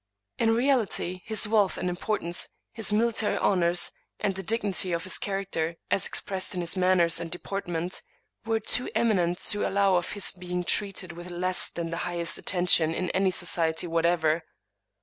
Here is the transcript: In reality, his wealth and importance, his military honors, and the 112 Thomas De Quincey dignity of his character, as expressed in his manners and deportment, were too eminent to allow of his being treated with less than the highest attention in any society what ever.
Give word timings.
In 0.39 0.55
reality, 0.55 1.21
his 1.25 1.47
wealth 1.47 1.77
and 1.77 1.87
importance, 1.87 2.49
his 2.71 2.91
military 2.91 3.37
honors, 3.37 3.91
and 4.19 4.33
the 4.33 4.41
112 4.41 4.41
Thomas 4.41 4.41
De 4.41 4.57
Quincey 4.57 4.57
dignity 4.57 4.93
of 4.93 5.03
his 5.03 5.17
character, 5.19 5.75
as 5.91 6.07
expressed 6.07 6.55
in 6.55 6.61
his 6.61 6.75
manners 6.75 7.19
and 7.19 7.29
deportment, 7.29 8.01
were 8.43 8.59
too 8.59 8.89
eminent 8.95 9.37
to 9.51 9.67
allow 9.69 9.97
of 9.97 10.13
his 10.13 10.31
being 10.31 10.63
treated 10.63 11.11
with 11.11 11.29
less 11.29 11.69
than 11.69 11.91
the 11.91 11.97
highest 12.09 12.39
attention 12.39 12.95
in 12.95 13.11
any 13.11 13.29
society 13.29 13.85
what 13.85 14.07
ever. 14.07 14.41